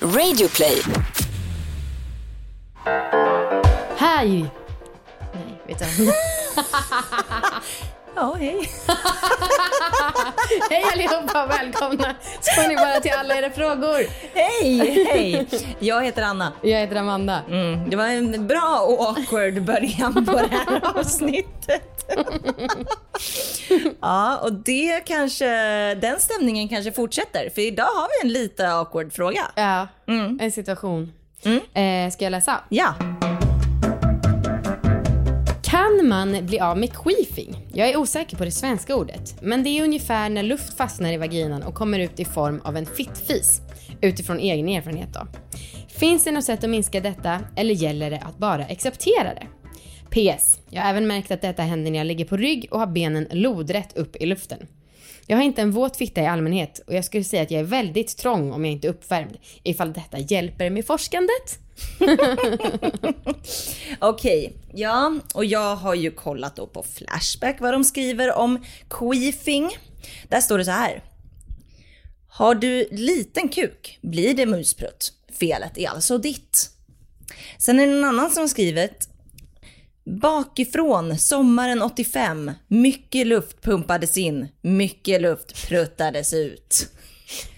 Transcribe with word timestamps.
Radioplay. 0.00 0.82
Hej! 3.98 4.50
Nej, 5.34 5.60
vet 5.66 5.78
du. 5.78 6.12
Ja, 8.16 8.36
hej. 8.40 8.56
Hej 10.70 10.84
allihopa 10.92 11.44
och 11.44 11.50
välkomna 11.50 12.14
ska 12.40 12.68
ni 12.68 12.74
vara 12.74 13.00
till 13.00 13.12
alla 13.18 13.38
era 13.38 13.50
frågor. 13.50 14.06
Hej, 14.34 15.04
hej. 15.04 15.46
Jag 15.78 16.04
heter 16.04 16.22
Anna. 16.22 16.52
Jag 16.62 16.80
heter 16.80 16.96
Amanda. 16.96 17.42
Mm, 17.50 17.90
det 17.90 17.96
var 17.96 18.06
en 18.06 18.46
bra 18.46 18.86
och 18.88 19.08
awkward 19.08 19.64
början 19.64 20.12
på 20.26 20.32
det 20.32 20.48
här 20.50 20.80
avsnittet. 20.98 22.10
ja, 24.00 24.38
och 24.42 24.52
det 24.52 25.00
kanske, 25.06 25.46
den 25.94 26.20
stämningen 26.20 26.68
kanske 26.68 26.92
fortsätter. 26.92 27.50
För 27.54 27.60
idag 27.62 27.84
har 27.84 28.08
vi 28.08 28.28
en 28.28 28.32
lite 28.32 28.72
awkward 28.72 29.12
fråga. 29.12 29.42
Ja, 29.54 29.88
en 30.40 30.52
situation. 30.52 31.12
Eh, 31.74 32.10
ska 32.12 32.24
jag 32.24 32.30
läsa? 32.30 32.60
Ja. 32.68 32.94
Kan 35.62 36.08
man 36.08 36.46
bli 36.46 36.60
av 36.60 36.78
med 36.78 36.92
queefing? 36.96 37.65
Jag 37.76 37.88
är 37.88 37.96
osäker 37.96 38.36
på 38.36 38.44
det 38.44 38.50
svenska 38.50 38.96
ordet, 38.96 39.42
men 39.42 39.62
det 39.62 39.68
är 39.68 39.84
ungefär 39.84 40.28
när 40.28 40.42
luft 40.42 40.76
fastnar 40.76 41.12
i 41.12 41.16
vaginan 41.16 41.62
och 41.62 41.74
kommer 41.74 41.98
ut 41.98 42.20
i 42.20 42.24
form 42.24 42.60
av 42.64 42.76
en 42.76 42.86
fittfis. 42.86 43.60
Utifrån 44.00 44.38
egen 44.38 44.68
erfarenhet 44.68 45.08
då. 45.12 45.26
Finns 45.88 46.24
det 46.24 46.32
något 46.32 46.44
sätt 46.44 46.64
att 46.64 46.70
minska 46.70 47.00
detta 47.00 47.40
eller 47.56 47.74
gäller 47.74 48.10
det 48.10 48.18
att 48.18 48.38
bara 48.38 48.64
acceptera 48.64 49.34
det? 49.34 49.46
PS. 50.10 50.60
Jag 50.70 50.82
har 50.82 50.90
även 50.90 51.06
märkt 51.06 51.30
att 51.30 51.40
detta 51.40 51.62
händer 51.62 51.90
när 51.90 51.98
jag 51.98 52.06
ligger 52.06 52.24
på 52.24 52.36
rygg 52.36 52.68
och 52.70 52.78
har 52.78 52.86
benen 52.86 53.28
lodrätt 53.30 53.96
upp 53.96 54.16
i 54.16 54.26
luften. 54.26 54.66
Jag 55.26 55.36
har 55.36 55.44
inte 55.44 55.62
en 55.62 55.72
våt 55.72 55.96
fitta 55.96 56.22
i 56.22 56.26
allmänhet 56.26 56.80
och 56.86 56.94
jag 56.94 57.04
skulle 57.04 57.24
säga 57.24 57.42
att 57.42 57.50
jag 57.50 57.60
är 57.60 57.64
väldigt 57.64 58.16
trång 58.16 58.52
om 58.52 58.64
jag 58.64 58.72
inte 58.72 58.88
är 58.88 58.90
uppvärmd. 58.90 59.36
Ifall 59.62 59.92
detta 59.92 60.18
hjälper 60.18 60.70
med 60.70 60.86
forskandet? 60.86 61.65
Okej, 63.98 64.56
ja, 64.74 65.14
och 65.34 65.44
jag 65.44 65.76
har 65.76 65.94
ju 65.94 66.10
kollat 66.10 66.56
då 66.56 66.66
på 66.66 66.82
Flashback 66.82 67.60
vad 67.60 67.72
de 67.72 67.84
skriver 67.84 68.32
om 68.32 68.64
queefing. 68.90 69.70
Där 70.28 70.40
står 70.40 70.58
det 70.58 70.64
så 70.64 70.70
här. 70.70 71.02
Har 72.28 72.54
du 72.54 72.88
liten 72.90 73.48
kuk 73.48 73.98
blir 74.02 74.34
det 74.34 74.46
musprutt. 74.46 75.12
Felet 75.38 75.78
är 75.78 75.88
alltså 75.88 76.18
ditt. 76.18 76.70
Sen 77.58 77.80
är 77.80 77.86
det 77.86 77.92
en 77.92 78.04
annan 78.04 78.30
som 78.30 78.40
har 78.40 78.48
skrivit 78.48 79.08
Bakifrån 80.20 81.18
sommaren 81.18 81.82
85. 81.82 82.50
Mycket 82.68 83.26
luft 83.26 83.62
pumpades 83.62 84.16
in, 84.16 84.48
mycket 84.60 85.22
luft 85.22 85.68
pruttades 85.68 86.32
ut. 86.32 86.88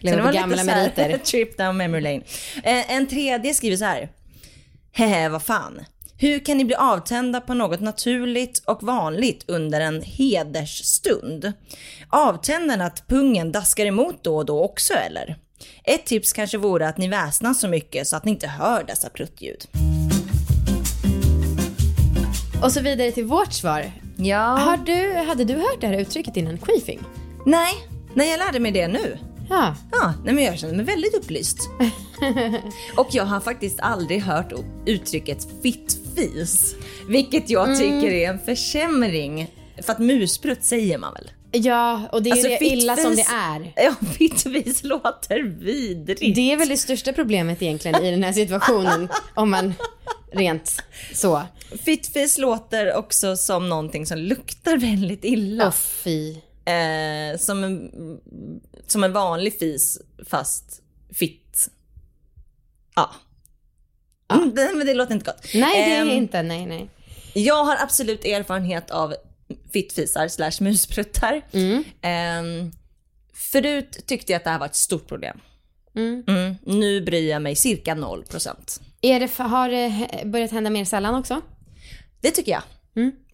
Lever 0.00 0.16
Så 0.16 0.16
det 0.16 0.22
var 0.22 0.33
gamla 0.33 0.56
lite 0.56 0.64
så 0.64 0.70
här, 0.70 0.83
meriter. 0.97 1.19
Trip 1.24 1.58
down 1.58 1.77
memory 1.77 2.00
lane. 2.00 2.22
Eh, 2.64 2.92
En 2.92 3.06
tredje 3.06 3.55
skriver 3.55 3.77
så 3.77 3.84
här. 3.84 4.08
Hehe, 4.92 5.28
vad 5.28 5.42
fan. 5.42 5.84
Hur 6.20 6.44
kan 6.44 6.56
ni 6.58 6.64
bli 6.64 6.74
avtända 6.74 7.41
på 7.41 7.55
något 7.55 7.80
naturligt 7.80 8.62
och 8.64 8.83
vanligt 8.83 9.44
under 9.48 9.80
en 9.80 10.02
hedersstund? 10.02 11.52
Avtänden 12.08 12.80
att 12.80 13.08
pungen 13.08 13.52
daskar 13.52 13.86
emot 13.86 14.24
då 14.24 14.36
och 14.36 14.46
då 14.46 14.64
också 14.64 14.94
eller? 14.94 15.36
Ett 15.84 16.06
tips 16.06 16.33
kanske 16.33 16.58
vore 16.58 16.89
att 16.89 16.98
ni 16.98 17.08
väsnar 17.08 17.55
så 17.55 17.69
mycket 17.69 18.08
så 18.08 18.16
att 18.16 18.24
ni 18.24 18.30
inte 18.30 18.46
hör 18.46 18.84
dessa 18.84 19.08
pruttljud. 19.08 19.64
Och 22.62 22.72
så 22.72 22.80
vidare 22.80 23.12
till 23.12 23.24
vårt 23.24 23.52
svar. 23.52 23.92
Ja. 24.16 24.39
Har 24.39 24.77
du, 24.77 25.14
hade 25.28 25.44
du 25.44 25.55
hört 25.55 25.80
det 25.80 25.86
här 25.86 25.98
uttrycket 25.98 26.36
innan? 26.36 26.58
Queefing? 26.58 27.00
Nej, 27.46 27.74
nej 28.14 28.30
jag 28.30 28.39
lärde 28.39 28.61
mig 28.61 28.72
det 28.72 28.89
nu. 28.89 29.19
Ja. 29.48 29.74
Ja, 29.92 30.14
nej 30.24 30.34
men 30.34 30.44
jag 30.44 30.58
känner 30.58 30.74
mig 30.74 30.84
väldigt 30.84 31.14
upplyst. 31.14 31.68
och 32.96 33.08
jag 33.10 33.24
har 33.24 33.41
faktiskt 33.41 33.80
aldrig 33.80 34.22
hört 34.22 34.52
uttrycket 34.86 35.46
fittfis. 35.62 36.74
Vilket 37.08 37.50
jag 37.50 37.78
tycker 37.78 38.12
är 38.12 38.28
en 38.30 38.38
försämring. 38.38 39.50
För 39.83 39.92
att 39.92 39.98
musprutt 39.98 40.64
säger 40.64 40.98
man 40.98 41.14
väl? 41.14 41.30
Ja, 41.52 42.08
och 42.12 42.23
det 42.23 42.30
är 42.30 42.33
Alltså, 42.33 42.48
ju 42.48 42.56
det 42.58 42.64
illa 42.64 42.96
som 42.96 43.17
det 43.17 43.27
är. 43.33 43.73
Ja, 43.84 43.95
fittfis 44.18 44.84
låter 44.84 45.42
vidrigt. 45.42 46.34
Det 46.34 46.52
är 46.52 46.56
väl 46.56 46.68
det 46.68 46.77
största 46.77 47.12
problemet 47.12 47.62
egentligen 47.62 48.05
i 48.05 48.11
den 48.11 48.23
här 48.23 48.33
situationen. 48.33 49.08
om 49.34 49.50
man 49.50 49.74
rent 50.33 50.83
så. 51.14 51.42
Fittfis 51.84 52.39
låter 52.39 52.96
också 52.96 53.36
som 53.36 53.68
någonting 53.68 54.06
som 54.06 54.18
luktar 54.18 54.77
väldigt 54.77 55.24
illa. 55.24 55.67
Åh 55.67 55.73
fy. 55.73 56.36
Eh, 56.68 57.39
som, 57.39 57.64
en, 57.64 57.90
som 58.86 59.05
en 59.05 59.12
vanlig 59.12 59.58
fis 59.58 59.98
fast 60.27 60.83
fitt. 61.14 61.68
Ja. 62.96 63.14
Mm, 64.33 64.55
det, 64.55 64.73
men 64.74 64.86
det 64.86 64.95
låter 64.95 65.14
inte 65.14 65.24
gott. 65.30 65.45
Nej, 65.55 65.89
det 65.90 65.95
är 65.96 66.02
Ehm, 66.02 66.08
inte. 66.11 66.42
Nej, 66.42 66.67
nej. 66.67 66.90
Jag 67.34 67.64
har 67.64 67.77
absolut 67.83 68.24
erfarenhet 68.24 68.90
av 68.90 69.14
fittfisar 69.73 70.29
slash 70.29 70.52
muspruttar. 70.61 71.42
Ehm, 72.02 72.73
förut 73.35 73.98
tyckte 74.06 74.33
jag 74.33 74.36
att 74.39 74.45
det 74.45 74.50
här 74.50 74.58
var 74.58 74.67
ett 74.67 74.74
stort 74.77 75.06
problem. 75.08 75.40
Mm, 75.96 76.55
nu 76.67 77.00
bryr 77.00 77.30
jag 77.30 77.42
mig 77.42 77.56
cirka 77.56 77.95
0%. 77.95 78.80
Är 79.00 79.20
det, 79.20 79.42
har 79.42 79.68
det 79.68 80.08
börjat 80.24 80.50
hända 80.50 80.70
mer 80.70 80.85
sällan 80.85 81.14
också? 81.14 81.40
Det 82.20 82.30
tycker 82.30 82.52
jag. 82.52 82.62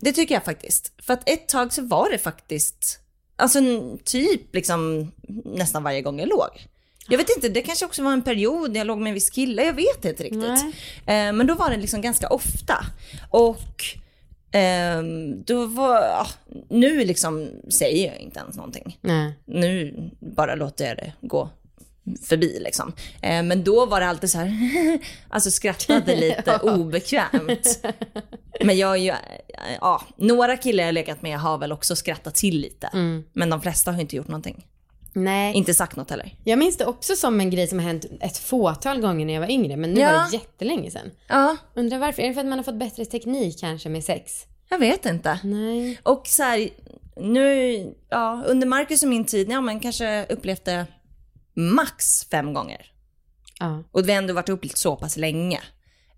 Det 0.00 0.12
tycker 0.12 0.34
jag 0.34 0.44
faktiskt. 0.44 0.92
För 1.02 1.14
att 1.14 1.28
ett 1.28 1.48
tag 1.48 1.72
så 1.72 1.82
var 1.82 2.10
det 2.10 2.18
faktiskt, 2.18 3.00
alltså 3.36 3.58
typ 4.04 4.54
liksom 4.54 5.12
nästan 5.44 5.82
varje 5.82 6.02
gång 6.02 6.20
jag 6.20 6.28
låg. 6.28 6.66
Jag 7.08 7.18
vet 7.18 7.36
inte, 7.36 7.48
det 7.48 7.62
kanske 7.62 7.86
också 7.86 8.02
var 8.02 8.12
en 8.12 8.22
period 8.22 8.76
jag 8.76 8.86
låg 8.86 8.98
med 8.98 9.10
en 9.10 9.14
viss 9.14 9.30
kille, 9.30 9.64
jag 9.64 9.72
vet 9.72 10.04
inte 10.04 10.22
riktigt. 10.22 10.64
Eh, 11.06 11.32
men 11.32 11.46
då 11.46 11.54
var 11.54 11.70
det 11.70 11.76
liksom 11.76 12.00
ganska 12.00 12.28
ofta. 12.28 12.86
Och 13.30 13.84
ehm, 14.52 15.42
då 15.42 15.66
var, 15.66 16.00
ja, 16.00 16.26
nu 16.68 17.04
liksom 17.04 17.48
säger 17.68 18.06
jag 18.06 18.18
inte 18.20 18.40
ens 18.40 18.56
någonting. 18.56 18.98
Nej. 19.00 19.32
Nu 19.44 19.94
bara 20.20 20.54
låter 20.54 20.86
jag 20.88 20.96
det 20.96 21.12
gå 21.20 21.50
förbi 22.22 22.58
liksom. 22.60 22.92
Eh, 23.22 23.42
men 23.42 23.64
då 23.64 23.86
var 23.86 24.00
det 24.00 24.06
alltid 24.06 24.30
så 24.30 24.38
här, 24.38 24.52
alltså 25.28 25.50
skrattade 25.50 26.16
lite 26.20 26.56
obekvämt. 26.62 27.84
Men 28.64 28.76
jag 28.76 28.92
är 28.92 28.96
ju, 28.96 29.12
ja, 29.80 30.02
några 30.16 30.56
killar 30.56 30.84
jag 30.84 30.92
legat 30.94 31.22
med 31.22 31.38
har 31.38 31.58
väl 31.58 31.72
också 31.72 31.96
skrattat 31.96 32.34
till 32.34 32.60
lite. 32.60 32.90
Men 33.32 33.50
de 33.50 33.60
flesta 33.62 33.92
har 33.92 34.00
inte 34.00 34.16
gjort 34.16 34.28
någonting. 34.28 34.66
Nej. 35.16 35.54
Inte 35.54 35.74
sagt 35.74 35.96
något 35.96 36.10
heller. 36.10 36.36
Jag 36.44 36.58
minns 36.58 36.76
det 36.76 36.84
också 36.86 37.16
som 37.16 37.40
en 37.40 37.50
grej 37.50 37.66
som 37.66 37.78
har 37.78 37.86
hänt 37.86 38.04
ett 38.20 38.38
fåtal 38.38 39.00
gånger 39.00 39.26
när 39.26 39.34
jag 39.34 39.40
var 39.40 39.50
yngre. 39.50 39.76
Men 39.76 39.92
nu 39.92 40.00
Ja. 40.00 40.12
var 40.12 40.30
det 40.30 40.36
jättelänge 40.36 40.90
sedan. 40.90 41.10
Ja, 41.28 41.56
Undrar 41.74 41.98
varför? 41.98 42.22
Är 42.22 42.28
det 42.28 42.34
för 42.34 42.40
att 42.40 42.46
man 42.46 42.58
har 42.58 42.64
fått 42.64 42.78
bättre 42.78 43.04
teknik 43.04 43.60
kanske 43.60 43.88
med 43.88 44.04
sex? 44.04 44.32
jag 44.68 44.78
vet 44.78 45.06
inte. 45.06 45.38
Nej. 45.44 45.98
Och 46.02 46.22
så 46.26 46.42
här, 46.42 46.68
nu, 47.16 47.76
ja, 48.10 48.42
under 48.46 48.66
Marcus 48.66 49.02
och 49.02 49.08
min 49.08 49.24
tid, 49.24 49.50
ja 49.50 49.60
men 49.60 49.80
kanske 49.80 50.26
upplevt 50.28 50.64
det 50.64 50.86
max 51.56 52.24
fem 52.30 52.54
gånger. 52.54 52.86
Ja. 53.60 53.84
Och 53.92 54.08
vi 54.08 54.12
har 54.12 54.18
ändå 54.18 54.34
varit 54.34 54.48
ihop 54.48 54.64
så 54.74 54.96
pass 54.96 55.16
länge. 55.16 55.60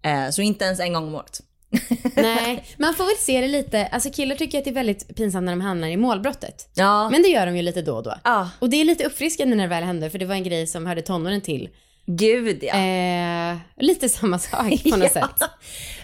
Eh, 0.03 0.31
så 0.31 0.43
inte 0.43 0.65
ens 0.65 0.81
en 0.81 0.93
gång 0.93 1.07
om 1.07 1.15
året. 1.15 1.41
Nej, 2.17 2.65
man 2.79 2.95
får 2.95 3.05
väl 3.05 3.17
se 3.19 3.41
det 3.41 3.49
lite. 3.49 3.87
Alltså 3.87 4.11
killar 4.11 4.37
tycker 4.37 4.59
att 4.59 4.65
det 4.65 4.71
är 4.71 4.75
väldigt 4.75 5.17
pinsamt 5.17 5.45
när 5.45 5.53
de 5.53 5.61
hamnar 5.61 5.89
i 5.89 5.97
målbrottet. 5.97 6.69
Ja. 6.75 7.11
Men 7.11 7.23
det 7.23 7.29
gör 7.29 7.47
de 7.47 7.57
ju 7.57 7.63
lite 7.63 7.83
då 7.83 7.97
och 7.97 8.03
då. 8.03 8.15
Ja. 8.25 8.51
Och 8.59 8.71
det 8.71 8.77
är 8.81 8.85
lite 8.85 9.05
uppfriskande 9.05 9.57
när 9.57 9.65
det 9.65 9.69
väl 9.69 9.85
händer 9.85 10.11
för 10.11 10.19
det 10.19 10.25
var 10.27 10.35
en 10.35 10.45
grej 10.45 10.67
som 10.67 10.87
hörde 10.87 11.03
tonåren 11.03 11.41
till. 11.41 11.69
Gud 12.07 12.59
ja. 12.63 12.77
Eh, 12.77 13.57
lite 13.77 14.09
samma 14.09 14.39
sak 14.39 14.83
på 14.83 14.97
något 14.97 15.11
Ja. 15.15 15.29
sätt. 15.39 15.51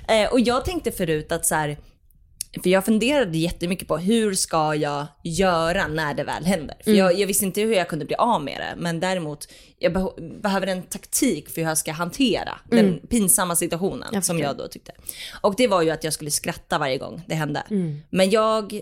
Eh, 0.08 0.32
och 0.32 0.40
jag 0.40 0.64
tänkte 0.64 0.92
förut 0.92 1.32
att 1.32 1.46
så 1.46 1.54
här, 1.54 1.76
för 2.62 2.70
jag 2.70 2.84
funderade 2.84 3.38
jättemycket 3.38 3.88
på 3.88 3.98
hur 3.98 4.34
ska 4.34 4.74
jag 4.74 5.06
göra 5.22 5.86
när 5.86 6.14
det 6.14 6.24
väl 6.24 6.44
händer? 6.44 6.76
För 6.84 6.90
jag, 6.92 7.18
jag 7.18 7.26
visste 7.26 7.44
inte 7.44 7.60
hur 7.60 7.72
jag 7.74 7.88
kunde 7.88 8.04
bli 8.04 8.14
av 8.16 8.42
med 8.44 8.60
det, 8.60 8.74
men 8.82 9.00
däremot 9.00 9.48
jag 9.78 9.96
beh- 9.96 10.40
behöver 10.42 10.66
en 10.66 10.82
taktik 10.82 11.48
för 11.48 11.60
hur 11.60 11.68
jag 11.68 11.78
ska 11.78 11.92
hantera 11.92 12.58
den 12.70 13.00
pinsamma 13.10 13.56
situationen 13.56 14.08
Jag 14.12 14.24
som 14.24 14.38
jag 14.38 14.56
då 14.56 14.68
tyckte. 14.68 14.92
Och 15.40 15.54
det 15.56 15.68
var 15.68 15.82
ju 15.82 15.90
att 15.90 16.04
jag 16.04 16.12
skulle 16.12 16.30
skratta 16.30 16.78
varje 16.78 16.98
gång 16.98 17.22
det 17.26 17.34
hände. 17.34 17.62
Men 18.10 18.30
jag 18.30 18.80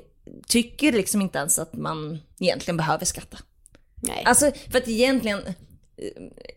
tycker 0.48 0.92
liksom 0.92 1.22
inte 1.22 1.38
ens 1.38 1.58
att 1.58 1.74
man 1.74 2.18
egentligen 2.40 2.76
behöver 2.76 3.04
skratta. 3.04 3.38
Nej. 4.02 4.22
Alltså 4.26 4.50
för 4.70 4.78
att 4.78 4.88
egentligen, 4.88 5.40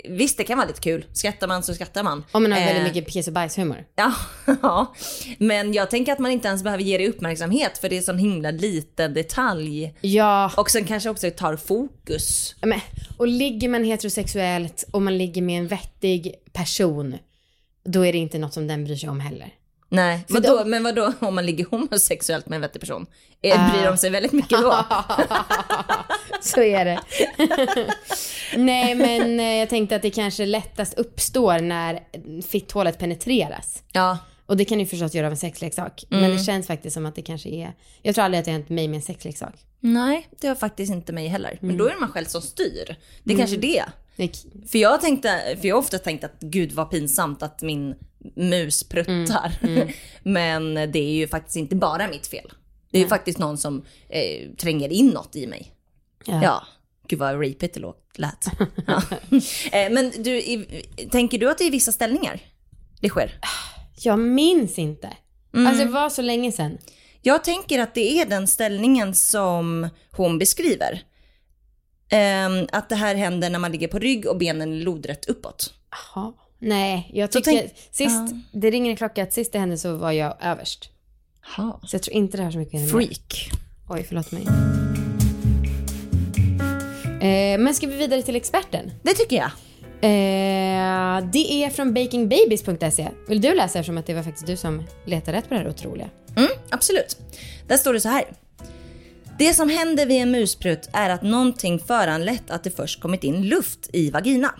visst 0.10 0.38
det 0.38 0.44
kan 0.44 0.58
vara 0.58 0.68
lite 0.68 0.82
kul. 0.82 1.06
Skrattar 1.14 1.48
man 1.48 1.64
så 1.64 1.74
skrattar 1.74 2.04
man. 2.04 2.24
Om 2.32 2.44
man 2.44 2.52
har 2.52 2.60
Eh, 2.60 2.66
väldigt 2.66 2.84
mycket 2.84 3.14
piss 3.14 3.28
och 3.28 3.34
bajshumor. 3.34 3.86
Ja, 3.96 4.14
ja, 4.62 4.94
men 5.38 5.74
jag 5.74 5.90
tänker 5.90 6.14
att 6.14 6.20
man 6.20 6.32
inte 6.32 6.48
ens 6.48 6.64
behöver 6.64 6.84
ge 6.84 6.98
det 6.98 7.08
uppmärksamhet 7.10 7.78
för 7.78 7.90
det 7.90 7.96
är 7.96 7.98
en 7.98 8.04
sån 8.04 8.18
himla 8.18 8.52
liten 8.52 9.14
detalj. 9.14 9.94
Ja, 10.02 10.52
Och 10.58 10.70
sen 10.72 10.86
kanske 10.86 11.10
också 11.10 11.32
tar 11.32 11.56
fokus. 11.56 12.56
men, 12.62 12.80
och 13.18 13.28
ligger 13.28 13.70
man 13.70 13.84
heterosexuellt 13.84 14.86
och 14.92 15.02
man 15.02 15.18
ligger 15.18 15.42
med 15.42 15.60
en 15.60 15.68
vettig 15.68 16.34
person, 16.54 17.18
då 17.86 18.06
är 18.06 18.12
det 18.12 18.18
inte 18.20 18.38
något 18.38 18.54
som 18.54 18.68
den 18.68 18.84
bryr 18.86 18.96
sig 18.96 19.10
om 19.10 19.20
heller. 19.20 19.54
Nej, 19.94 20.26
vadå, 20.30 20.58
de- 20.58 20.70
men 20.70 20.84
vadå 20.84 21.14
om 21.20 21.36
man 21.36 21.46
ligger 21.46 21.66
homosexuellt 21.66 22.48
med 22.50 22.56
en 22.56 22.62
vettig 22.62 22.82
person? 22.82 23.06
Är, 23.42 23.72
Bryr 23.72 23.84
de 23.86 23.98
sig 23.98 24.10
väldigt 24.10 24.32
mycket 24.32 24.62
då? 24.62 24.86
Så 26.42 26.62
är 26.64 26.86
det. 26.86 27.00
Nej, 28.58 28.96
men 28.96 29.40
eh, 29.40 29.46
jag 29.56 29.70
tänkte 29.70 29.96
att 29.96 30.02
det 30.02 30.10
kanske 30.10 30.46
lättast 30.46 30.94
uppstår 30.94 31.60
när 31.60 32.00
fitthålet 32.48 33.00
penetreras. 33.00 33.84
Ja. 33.92 34.18
Och 34.46 34.58
det 34.58 34.66
kan 34.66 34.80
ju 34.80 34.86
förstås 34.86 35.14
göra 35.16 35.28
av 35.28 35.32
en 35.34 35.38
sexleksak. 35.38 36.04
Men 36.10 36.32
det 36.32 36.44
känns 36.44 36.68
faktiskt 36.68 36.94
som 36.94 37.06
att 37.06 37.16
det 37.16 37.22
kanske 37.22 37.50
är... 37.50 37.74
Jag 38.02 38.16
tror 38.16 38.26
aldrig 38.26 38.40
att 38.40 38.46
det 38.46 38.52
har 38.52 38.58
hänt 38.58 38.70
mig 38.70 38.88
med 38.88 38.96
en 38.96 39.02
sexleksak. 39.02 39.54
Nej, 39.80 40.28
det 40.42 40.48
har 40.48 40.56
faktiskt 40.56 40.94
inte 40.94 41.14
mig 41.14 41.28
heller. 41.28 41.58
Men 41.62 41.78
då 41.78 41.86
är 41.86 41.90
det 41.90 42.00
man 42.00 42.10
själv 42.10 42.26
som 42.26 42.42
styr. 42.42 42.96
Det 43.24 43.34
är 43.34 43.38
kanske 43.38 43.58
det. 43.58 43.84
För 44.68 44.78
jag 44.78 45.02
tänkte, 45.02 45.58
för 45.62 45.68
jag 45.68 45.76
har 45.76 45.82
ofta 45.82 45.98
tänkt 45.98 46.24
att 46.24 46.40
gud 46.40 46.72
vad 46.72 46.92
pinsamt 46.92 47.44
att 47.44 47.62
min 47.62 47.96
mus 48.36 48.84
pruttar. 48.84 49.52
Men 50.24 50.74
det 50.74 51.00
är 51.00 51.14
ju 51.14 51.28
faktiskt 51.28 51.56
inte 51.56 51.76
bara 51.76 52.08
mitt 52.08 52.28
fel. 52.28 52.52
Det 52.92 52.98
är 52.98 53.02
ju 53.02 53.08
faktiskt 53.08 53.40
någon 53.40 53.58
som 53.58 53.86
eh, 54.10 54.52
tränger 54.58 54.90
in 54.90 55.08
något 55.08 55.36
i 55.36 55.48
mig. 55.48 55.72
Ja. 56.26 56.44
Ja. 56.44 56.64
Gud 57.08 57.20
vad 57.20 57.36
rapigt 57.36 57.74
det 57.74 57.94
lät. 58.16 58.46
Ja. 58.88 59.02
eh, 59.80 59.92
men 59.92 60.12
du, 60.24 60.38
i, 60.38 60.86
tänker 61.12 61.40
du 61.40 61.52
att 61.52 61.58
det 61.58 61.64
är 61.64 61.72
vissa 61.72 61.92
ställningar 61.92 62.42
det 63.04 63.10
sker? 63.10 63.40
Jag 64.02 64.20
minns 64.20 64.80
inte. 64.80 65.10
Alltså 65.54 65.86
det 65.86 65.92
var 65.92 66.10
så 66.10 66.22
länge 66.22 66.52
sedan. 66.52 66.78
Jag 67.22 67.44
tänker 67.44 67.80
att 67.80 67.94
det 67.94 68.20
är 68.20 68.26
den 68.26 68.48
ställningen 68.48 69.16
som 69.16 69.90
hon 70.12 70.40
beskriver. 70.40 71.02
Ehm, 72.10 72.68
att 72.72 72.90
det 72.90 72.96
här 72.96 73.16
händer 73.16 73.50
när 73.50 73.60
man 73.60 73.72
ligger 73.72 73.88
på 73.88 74.00
rygg 74.00 74.26
och 74.28 74.38
benen 74.38 74.74
är 74.74 74.78
lodrätt 74.84 75.26
uppåt. 75.26 75.74
Jaha. 76.16 76.34
Nej, 76.60 77.10
jag 77.14 77.34
Så 77.34 77.40
tycker... 77.42 77.60
tänk- 77.60 77.74
sist, 77.92 78.36
det 78.52 78.72
ringer 78.72 78.92
en 78.92 78.98
klocka 78.98 79.24
att 79.24 79.34
sist 79.34 79.52
det 79.52 79.60
hände 79.60 79.78
så 79.78 79.96
var 79.96 80.12
jag 80.12 80.36
överst. 80.42 80.90
Ha. 81.58 81.80
Så 81.84 81.96
jag 81.96 82.04
tror 82.04 82.16
inte 82.16 82.38
det 82.38 82.44
har 82.44 82.52
så 82.52 82.58
mycket 82.58 82.80
med 82.82 82.90
Freak. 82.92 83.50
Oj, 83.90 84.06
förlåt 84.08 84.32
mig. 84.32 84.44
Eh, 87.22 87.60
men 87.60 87.74
ska 87.76 87.88
vi 87.88 87.96
vidare 87.98 88.22
till 88.22 88.36
experten? 88.36 88.92
Det 89.04 89.14
tycker 89.14 89.36
jag. 89.36 89.52
Eh, 90.02 91.26
det 91.32 91.64
är 91.64 91.70
från 91.70 91.94
bakingbabies.se. 91.94 93.10
Vill 93.28 93.42
du 93.42 93.56
läsa 93.56 93.80
eftersom 93.80 93.98
att 93.98 94.06
det 94.06 94.14
var 94.14 94.24
faktiskt 94.24 94.48
du 94.48 94.58
som 94.58 94.84
letade 95.06 95.38
rätt 95.38 95.48
på 95.50 95.54
det 95.54 95.60
här 95.60 95.70
otroliga? 95.70 96.10
Mm, 96.36 96.50
absolut. 96.70 97.18
Där 97.68 97.78
står 97.78 97.94
det 97.94 98.00
så 98.02 98.10
här. 98.10 98.24
Det 99.38 99.54
som 99.54 99.70
händer 99.70 100.06
vid 100.06 100.22
en 100.22 100.32
musprutt 100.32 100.90
är 100.94 101.10
att 101.10 101.22
någonting 101.22 101.80
föranlett 101.80 102.52
att 102.52 102.64
det 102.64 102.72
först 102.72 103.02
kommit 103.02 103.24
in 103.24 103.42
luft 103.42 103.90
i 103.94 104.10
vagina. 104.10 104.54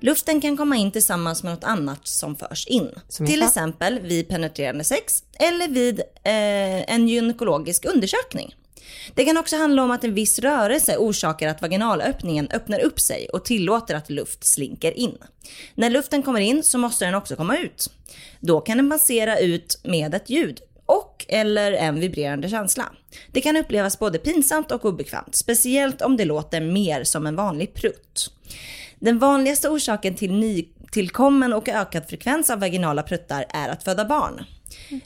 Luften 0.00 0.40
kan 0.40 0.56
komma 0.56 0.76
in 0.76 0.90
tillsammans 0.92 1.42
med 1.42 1.52
något 1.52 1.64
annat 1.64 2.06
som 2.06 2.36
förs 2.36 2.66
in. 2.66 2.90
Som 3.08 3.26
Till 3.26 3.42
exempel 3.42 4.00
vid 4.00 4.28
penetrerande 4.28 4.84
sex 4.84 5.22
eller 5.38 5.68
vid 5.68 6.00
eh, 6.00 6.94
en 6.94 7.08
gynekologisk 7.08 7.84
undersökning. 7.84 8.54
Det 9.14 9.24
kan 9.24 9.36
också 9.36 9.56
handla 9.56 9.82
om 9.82 9.90
att 9.90 10.04
en 10.04 10.14
viss 10.14 10.38
rörelse 10.38 10.96
orsakar 10.96 11.48
att 11.48 11.62
vaginalöppningen 11.62 12.48
öppnar 12.52 12.80
upp 12.80 13.00
sig 13.00 13.28
och 13.28 13.44
tillåter 13.44 13.94
att 13.94 14.10
luft 14.10 14.44
slinker 14.44 14.98
in. 14.98 15.18
När 15.74 15.90
luften 15.90 16.22
kommer 16.22 16.40
in 16.40 16.62
så 16.62 16.78
måste 16.78 17.04
den 17.04 17.14
också 17.14 17.36
komma 17.36 17.58
ut. 17.58 17.90
Då 18.40 18.60
kan 18.60 18.76
den 18.76 18.90
passera 18.90 19.38
ut 19.38 19.80
med 19.84 20.14
ett 20.14 20.30
ljud 20.30 20.60
eller 21.28 21.72
en 21.72 22.00
vibrerande 22.00 22.48
känsla. 22.48 22.92
Det 23.32 23.40
kan 23.40 23.56
upplevas 23.56 23.98
både 23.98 24.18
pinsamt 24.18 24.72
och 24.72 24.84
obekvämt, 24.84 25.34
speciellt 25.34 26.02
om 26.02 26.16
det 26.16 26.24
låter 26.24 26.60
mer 26.60 27.04
som 27.04 27.26
en 27.26 27.36
vanlig 27.36 27.74
prutt. 27.74 28.32
Den 28.98 29.18
vanligaste 29.18 29.68
orsaken 29.68 30.14
till 30.14 30.32
nytillkommen 30.32 31.52
och 31.52 31.68
ökad 31.68 32.08
frekvens 32.08 32.50
av 32.50 32.60
vaginala 32.60 33.02
pruttar 33.02 33.46
är 33.48 33.68
att 33.68 33.84
föda 33.84 34.04
barn. 34.04 34.44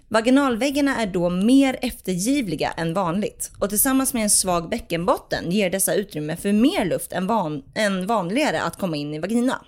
Vaginalväggarna 0.08 0.96
är 0.96 1.06
då 1.06 1.30
mer 1.30 1.78
eftergivliga 1.82 2.70
än 2.76 2.94
vanligt 2.94 3.50
och 3.58 3.68
tillsammans 3.68 4.14
med 4.14 4.22
en 4.22 4.30
svag 4.30 4.68
bäckenbotten 4.68 5.50
ger 5.50 5.70
dessa 5.70 5.94
utrymme 5.94 6.36
för 6.36 6.52
mer 6.52 6.84
luft 6.84 7.12
än, 7.12 7.26
van, 7.26 7.62
än 7.74 8.06
vanligare 8.06 8.62
att 8.62 8.78
komma 8.78 8.96
in 8.96 9.14
i 9.14 9.18
vagina. 9.18 9.64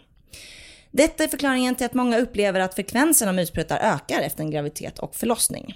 Detta 0.91 1.25
är 1.25 1.29
förklaringen 1.29 1.75
till 1.75 1.87
att 1.87 1.95
många 1.95 2.19
upplever 2.19 2.61
att 2.61 2.75
frekvensen 2.75 3.29
av 3.29 3.35
muspruttar 3.35 3.79
ökar 3.79 4.21
efter 4.21 4.43
en 4.43 4.51
graviditet 4.51 4.99
och 4.99 5.15
förlossning. 5.17 5.75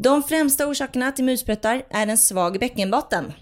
De 0.00 0.22
främsta 0.22 0.66
orsakerna 0.66 1.12
till 1.12 1.24
muspruttar 1.24 1.82
är 1.90 2.06
en 2.06 2.18
svag 2.18 2.58
bäckenbotten 2.60 3.32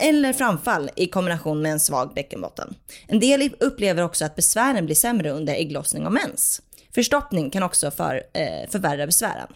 eller 0.00 0.32
framfall 0.32 0.90
i 0.96 1.06
kombination 1.06 1.62
med 1.62 1.72
en 1.72 1.80
svag 1.80 2.14
bäckenbotten. 2.14 2.74
En 3.06 3.20
del 3.20 3.50
upplever 3.60 4.02
också 4.02 4.24
att 4.24 4.36
besvären 4.36 4.86
blir 4.86 4.96
sämre 4.96 5.30
under 5.30 5.54
ägglossning 5.54 6.06
och 6.06 6.12
mens. 6.12 6.62
Förstoppning 6.94 7.50
kan 7.50 7.62
också 7.62 7.90
för, 7.90 8.14
eh, 8.14 8.70
förvärra 8.70 9.06
besvären. 9.06 9.48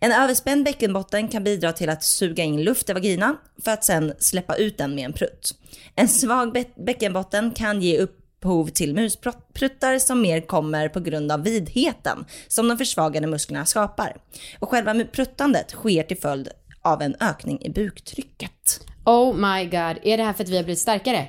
En 0.00 0.12
överspänd 0.12 0.64
bäckenbotten 0.64 1.28
kan 1.28 1.44
bidra 1.44 1.72
till 1.72 1.88
att 1.88 2.04
suga 2.04 2.44
in 2.44 2.62
luft 2.64 2.90
i 2.90 2.92
vagina 2.92 3.36
för 3.64 3.70
att 3.70 3.84
sen 3.84 4.14
släppa 4.18 4.56
ut 4.56 4.78
den 4.78 4.94
med 4.94 5.04
en 5.04 5.12
prutt. 5.12 5.54
En 5.94 6.08
svag 6.08 6.56
bä- 6.56 6.84
bäckenbotten 6.84 7.50
kan 7.50 7.82
ge 7.82 7.98
upp 7.98 8.23
upphov 8.44 8.68
till 8.68 8.94
muspruttar 8.94 9.98
som 9.98 10.20
mer 10.20 10.40
kommer 10.40 10.88
på 10.88 11.00
grund 11.00 11.32
av 11.32 11.42
vidheten 11.42 12.24
som 12.48 12.68
de 12.68 12.78
försvagade 12.78 13.26
musklerna 13.26 13.64
skapar. 13.66 14.16
Och 14.58 14.68
själva 14.70 15.04
pruttandet 15.04 15.70
sker 15.70 16.02
till 16.02 16.16
följd 16.20 16.48
av 16.82 17.02
en 17.02 17.16
ökning 17.20 17.62
i 17.62 17.70
buktrycket. 17.70 18.80
Oh 19.04 19.34
my 19.36 19.64
god, 19.64 19.98
är 20.02 20.16
det 20.16 20.22
här 20.24 20.32
för 20.32 20.44
att 20.44 20.50
vi 20.50 20.56
har 20.56 20.64
blivit 20.64 20.78
starkare? 20.80 21.28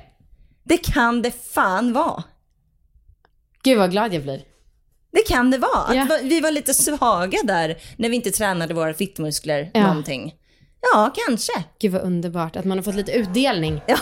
Det 0.64 0.76
kan 0.76 1.22
det 1.22 1.30
fan 1.30 1.92
vara. 1.92 2.22
Gud 3.62 3.78
vad 3.78 3.90
glad 3.90 4.14
jag 4.14 4.22
blir. 4.22 4.42
Det 5.12 5.22
kan 5.28 5.50
det 5.50 5.58
vara. 5.58 6.04
Va- 6.04 6.18
vi 6.22 6.40
var 6.40 6.50
lite 6.50 6.74
svaga 6.74 7.38
där 7.44 7.76
när 7.96 8.08
vi 8.08 8.16
inte 8.16 8.30
tränade 8.30 8.74
våra 8.74 8.94
fittmuskler 8.94 9.70
Ja. 9.74 9.86
någonting. 9.86 10.34
Ja, 10.92 11.12
kanske. 11.26 11.52
Gud 11.80 11.92
vad 11.92 12.02
underbart 12.02 12.56
att 12.56 12.64
man 12.64 12.78
har 12.78 12.82
fått 12.82 12.94
lite 12.94 13.12
utdelning. 13.12 13.80
Ja, 13.86 13.96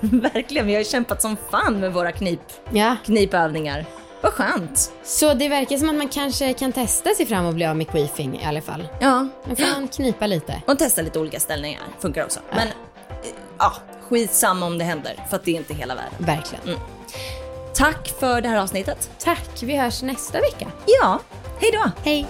verkligen. 0.32 0.66
Vi 0.66 0.72
har 0.72 0.78
ju 0.78 0.84
kämpat 0.84 1.22
som 1.22 1.36
fan 1.50 1.80
med 1.80 1.92
våra 1.92 2.12
knip, 2.12 2.40
Ja. 2.72 2.96
knipövningar. 3.04 3.84
Vad 4.22 4.32
skönt. 4.32 4.92
Så 5.04 5.34
det 5.34 5.48
verkar 5.48 5.76
som 5.76 5.88
att 5.88 5.94
man 5.94 6.08
kanske 6.08 6.52
kan 6.52 6.72
testa 6.72 7.10
sig 7.14 7.26
fram 7.26 7.46
och 7.46 7.54
bli 7.54 7.66
av 7.66 7.76
med 7.76 7.88
queefing 7.88 8.40
i 8.40 8.44
alla 8.44 8.60
fall. 8.60 8.88
Ja, 9.00 9.28
Man 9.46 9.56
får 9.56 9.86
knipa 9.96 10.26
lite. 10.26 10.62
och 10.66 10.78
testa 10.78 11.02
lite 11.02 11.18
olika 11.18 11.40
ställningar. 11.40 11.82
Funkar 12.00 12.24
också. 12.24 12.40
Men 12.50 12.68
eh, 12.68 12.74
ja, 13.58 13.72
skitsamma 14.08 14.66
om 14.66 14.78
det 14.78 14.84
händer. 14.84 15.12
För 15.28 15.36
att 15.36 15.44
det 15.44 15.50
är 15.50 15.56
inte 15.56 15.74
hela 15.74 15.94
världen. 15.94 16.12
Verkligen. 16.18 16.78
Tack 17.74 18.08
för 18.20 18.40
det 18.40 18.48
här 18.48 18.56
avsnittet. 18.56 19.10
Tack, 19.18 19.62
vi 19.62 19.76
hörs 19.76 20.02
nästa 20.02 20.40
vecka. 20.40 20.66
Ja, 21.00 21.18
hej 21.60 21.70
då. 21.72 21.90
Hej! 22.04 22.26